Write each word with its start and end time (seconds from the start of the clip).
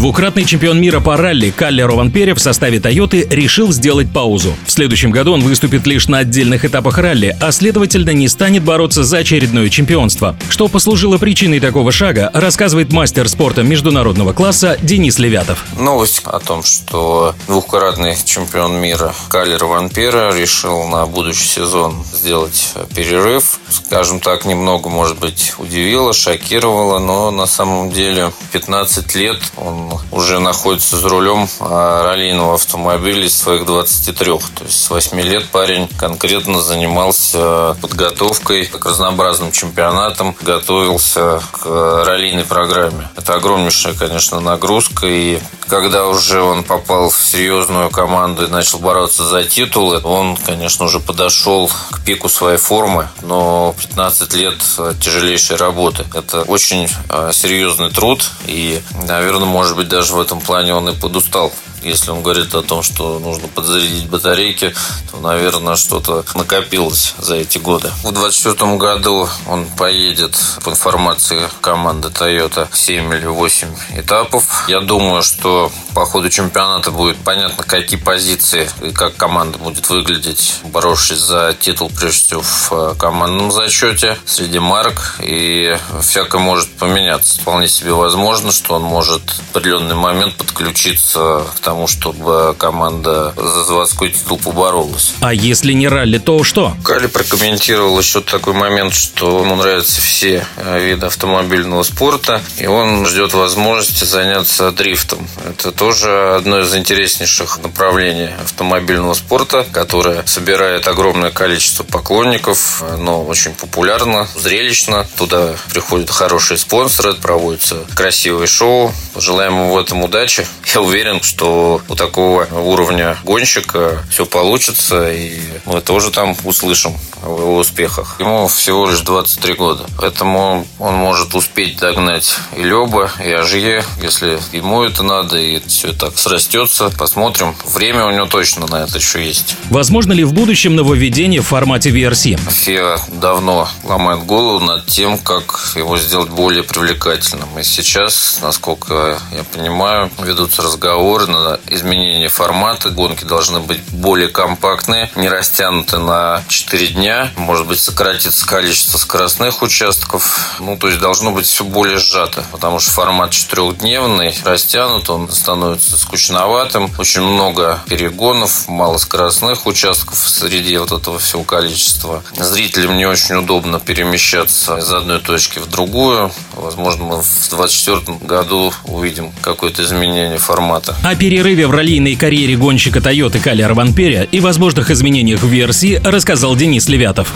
Двукратный 0.00 0.46
чемпион 0.46 0.80
мира 0.80 0.98
по 1.00 1.18
ралли 1.18 1.50
Калли 1.50 1.82
Рованпере 1.82 2.34
в 2.34 2.40
составе 2.40 2.80
Тойоты 2.80 3.28
решил 3.30 3.70
сделать 3.70 4.10
паузу. 4.10 4.54
В 4.64 4.72
следующем 4.72 5.10
году 5.10 5.34
он 5.34 5.42
выступит 5.42 5.86
лишь 5.86 6.08
на 6.08 6.20
отдельных 6.20 6.64
этапах 6.64 6.96
ралли, 6.96 7.36
а 7.38 7.52
следовательно 7.52 8.08
не 8.14 8.26
станет 8.28 8.62
бороться 8.62 9.04
за 9.04 9.18
очередное 9.18 9.68
чемпионство. 9.68 10.38
Что 10.48 10.68
послужило 10.68 11.18
причиной 11.18 11.60
такого 11.60 11.92
шага, 11.92 12.30
рассказывает 12.32 12.94
мастер 12.94 13.28
спорта 13.28 13.62
международного 13.62 14.32
класса 14.32 14.78
Денис 14.80 15.18
Левятов. 15.18 15.66
Новость 15.78 16.22
о 16.24 16.38
том, 16.38 16.62
что 16.62 17.34
двукратный 17.46 18.16
чемпион 18.24 18.80
мира 18.80 19.14
Калли 19.28 19.52
Рованпера 19.52 20.34
решил 20.34 20.84
на 20.84 21.04
будущий 21.04 21.46
сезон 21.46 21.94
сделать 22.14 22.72
перерыв. 22.96 23.60
Скажем 23.68 24.20
так, 24.20 24.46
немного, 24.46 24.88
может 24.88 25.18
быть, 25.18 25.52
удивило, 25.58 26.14
шокировало, 26.14 27.00
но 27.00 27.30
на 27.30 27.44
самом 27.44 27.90
деле 27.90 28.32
15 28.52 29.14
лет 29.14 29.36
он 29.58 29.89
уже 30.10 30.38
находится 30.38 30.96
за 30.96 31.08
рулем 31.08 31.48
а, 31.60 32.02
раллийного 32.04 32.54
автомобиля 32.54 33.28
своих 33.28 33.64
23. 33.64 34.24
То 34.26 34.64
есть 34.64 34.84
с 34.84 34.90
8 34.90 35.20
лет 35.20 35.48
парень 35.48 35.88
конкретно 35.98 36.60
занимался 36.60 37.76
подготовкой 37.80 38.66
к 38.66 38.84
разнообразным 38.84 39.52
чемпионатам, 39.52 40.36
готовился 40.40 41.40
к 41.52 42.04
раллийной 42.04 42.44
программе. 42.44 43.08
Это 43.16 43.34
огромнейшая, 43.34 43.94
конечно, 43.94 44.40
нагрузка. 44.40 45.06
И 45.06 45.40
когда 45.66 46.06
уже 46.06 46.42
он 46.42 46.64
попал 46.64 47.10
в 47.10 47.16
серьезную 47.16 47.90
команду 47.90 48.44
и 48.44 48.50
начал 48.50 48.78
бороться 48.78 49.24
за 49.24 49.44
титулы, 49.44 50.00
он, 50.02 50.36
конечно, 50.36 50.84
уже 50.84 51.00
подошел 51.00 51.70
к 51.90 52.00
пику 52.04 52.28
своей 52.28 52.58
формы, 52.58 53.08
но 53.22 53.74
15 53.78 54.34
лет 54.34 54.54
тяжелейшей 55.00 55.56
работы. 55.56 56.04
Это 56.14 56.42
очень 56.42 56.88
серьезный 57.32 57.90
труд, 57.90 58.30
и, 58.46 58.80
наверное, 59.06 59.46
может 59.46 59.76
быть, 59.76 59.79
даже 59.84 60.14
в 60.14 60.20
этом 60.20 60.40
плане 60.40 60.74
он 60.74 60.88
и 60.88 60.94
подустал 60.94 61.52
если 61.82 62.10
он 62.10 62.22
говорит 62.22 62.54
о 62.54 62.62
том, 62.62 62.82
что 62.82 63.18
нужно 63.18 63.48
подзарядить 63.48 64.08
батарейки, 64.08 64.74
то, 65.10 65.18
наверное, 65.18 65.76
что-то 65.76 66.24
накопилось 66.34 67.14
за 67.18 67.36
эти 67.36 67.58
годы. 67.58 67.88
В 68.02 68.12
2024 68.12 68.76
году 68.76 69.28
он 69.46 69.66
поедет, 69.66 70.36
по 70.64 70.70
информации 70.70 71.48
команды 71.60 72.08
Toyota, 72.08 72.68
7 72.72 73.14
или 73.14 73.26
8 73.26 73.68
этапов. 73.96 74.64
Я 74.68 74.80
думаю, 74.80 75.22
что 75.22 75.70
по 75.94 76.04
ходу 76.04 76.30
чемпионата 76.30 76.90
будет 76.90 77.16
понятно, 77.18 77.64
какие 77.64 77.98
позиции 77.98 78.68
и 78.82 78.90
как 78.90 79.16
команда 79.16 79.58
будет 79.58 79.88
выглядеть, 79.90 80.60
боровшись 80.64 81.18
за 81.18 81.54
титул, 81.58 81.90
прежде 81.94 82.26
всего, 82.26 82.42
в 82.42 82.72
э, 82.72 82.94
командном 82.98 83.50
зачете 83.50 84.18
среди 84.26 84.58
марок. 84.58 85.16
И 85.20 85.76
всякое 86.02 86.40
может 86.40 86.70
поменяться. 86.76 87.40
Вполне 87.40 87.68
себе 87.68 87.92
возможно, 87.92 88.52
что 88.52 88.74
он 88.74 88.82
может 88.82 89.22
в 89.22 89.50
определенный 89.50 89.94
момент 89.94 90.36
подключиться 90.36 91.44
к 91.56 91.60
тому, 91.70 91.86
чтобы 91.86 92.56
команда 92.58 93.32
за 93.36 93.62
заводской 93.62 94.10
титул 94.10 94.38
поборолась. 94.38 95.14
А 95.20 95.32
если 95.32 95.72
не 95.72 95.86
ралли, 95.86 96.18
то 96.18 96.42
что? 96.42 96.74
Кали 96.82 97.06
прокомментировал 97.06 97.96
еще 97.96 98.22
такой 98.22 98.54
момент, 98.54 98.92
что 98.92 99.38
ему 99.38 99.54
нравятся 99.54 100.00
все 100.00 100.44
э, 100.56 100.84
виды 100.84 101.06
автомобильного 101.06 101.84
спорта, 101.84 102.42
и 102.58 102.66
он 102.66 103.06
ждет 103.06 103.34
возможности 103.34 104.02
заняться 104.02 104.72
дрифтом. 104.72 105.28
Это 105.48 105.70
тоже 105.70 106.34
одно 106.34 106.62
из 106.62 106.74
интереснейших 106.74 107.58
направлений 107.62 108.30
автомобильного 108.42 109.14
спорта, 109.14 109.64
которое 109.70 110.26
собирает 110.26 110.88
огромное 110.88 111.30
количество 111.30 111.84
поклонников, 111.84 112.82
но 112.98 113.22
очень 113.24 113.52
популярно, 113.52 114.26
зрелищно. 114.34 115.06
Туда 115.16 115.54
приходят 115.72 116.10
хорошие 116.10 116.58
спонсоры, 116.58 117.14
проводятся 117.14 117.84
красивые 117.94 118.48
шоу. 118.48 118.92
Пожелаем 119.14 119.52
ему 119.52 119.74
в 119.74 119.78
этом 119.78 120.02
удачи. 120.02 120.44
Я 120.74 120.80
уверен, 120.80 121.20
что 121.22 121.59
у 121.88 121.94
такого 121.94 122.46
уровня 122.52 123.16
гонщика 123.24 124.02
все 124.10 124.26
получится, 124.26 125.10
и 125.10 125.38
мы 125.64 125.80
тоже 125.80 126.10
там 126.10 126.36
услышим 126.44 126.94
в 127.22 127.40
его 127.40 127.56
успехах. 127.56 128.16
Ему 128.18 128.48
всего 128.48 128.88
лишь 128.88 129.00
23 129.00 129.54
года, 129.54 129.84
поэтому 129.98 130.66
он 130.78 130.94
может 130.94 131.34
успеть 131.34 131.76
догнать 131.78 132.36
и 132.56 132.62
Леба, 132.62 133.10
и 133.24 133.30
Ажье, 133.30 133.84
если 134.02 134.38
ему 134.52 134.82
это 134.82 135.02
надо, 135.02 135.38
и 135.38 135.60
все 135.66 135.92
так 135.92 136.18
срастется. 136.18 136.90
Посмотрим. 136.98 137.54
Время 137.66 138.06
у 138.06 138.10
него 138.10 138.26
точно 138.26 138.66
на 138.66 138.84
это 138.84 138.98
еще 138.98 139.24
есть. 139.24 139.56
Возможно 139.70 140.12
ли 140.12 140.24
в 140.24 140.32
будущем 140.32 140.76
нововведение 140.76 141.40
в 141.40 141.46
формате 141.46 141.90
VRC? 141.90 142.38
FIA 142.48 143.00
давно 143.20 143.68
ломает 143.84 144.24
голову 144.24 144.64
над 144.64 144.86
тем, 144.86 145.18
как 145.18 145.72
его 145.76 145.98
сделать 145.98 146.30
более 146.30 146.62
привлекательным. 146.62 147.58
И 147.58 147.62
сейчас, 147.62 148.38
насколько 148.42 149.18
я 149.32 149.44
понимаю, 149.44 150.10
ведутся 150.18 150.62
разговоры 150.62 151.26
на 151.26 151.49
изменение 151.66 152.28
формата. 152.28 152.90
Гонки 152.90 153.24
должны 153.24 153.60
быть 153.60 153.80
более 153.90 154.28
компактные, 154.28 155.10
не 155.16 155.28
растянуты 155.28 155.98
на 155.98 156.42
4 156.48 156.88
дня. 156.88 157.30
Может 157.36 157.66
быть, 157.66 157.80
сократится 157.80 158.46
количество 158.46 158.98
скоростных 158.98 159.62
участков. 159.62 160.56
Ну, 160.60 160.76
то 160.76 160.88
есть 160.88 161.00
должно 161.00 161.32
быть 161.32 161.46
все 161.46 161.64
более 161.64 161.98
сжато, 161.98 162.44
потому 162.52 162.78
что 162.78 162.90
формат 162.92 163.30
четырехдневный, 163.30 164.34
растянут, 164.44 165.10
он 165.10 165.30
становится 165.30 165.96
скучноватым. 165.96 166.90
Очень 166.98 167.22
много 167.22 167.80
перегонов, 167.88 168.68
мало 168.68 168.98
скоростных 168.98 169.66
участков 169.66 170.18
среди 170.18 170.76
вот 170.78 170.92
этого 170.92 171.18
всего 171.18 171.44
количества. 171.44 172.22
Зрителям 172.36 172.96
не 172.96 173.06
очень 173.06 173.36
удобно 173.36 173.80
перемещаться 173.80 174.78
из 174.78 174.92
одной 174.92 175.20
точки 175.20 175.58
в 175.58 175.66
другую. 175.66 176.32
Возможно, 176.54 177.04
мы 177.04 177.22
в 177.22 177.26
2024 177.26 178.18
году 178.18 178.72
увидим 178.84 179.32
какое-то 179.40 179.82
изменение 179.82 180.38
формата. 180.38 180.96
А 181.04 181.14
перерыве 181.40 181.66
в 181.68 181.70
раллийной 181.70 182.16
карьере 182.16 182.54
гонщика 182.54 182.98
Toyota 182.98 183.40
Кали 183.40 183.62
Арванперя 183.62 184.24
и 184.24 184.40
возможных 184.40 184.90
изменениях 184.90 185.42
в 185.42 185.48
версии 185.48 185.98
рассказал 186.04 186.54
Денис 186.54 186.86
Левятов. 186.86 187.32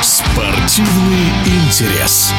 Спортивный 0.00 1.32
интерес. 1.46 2.32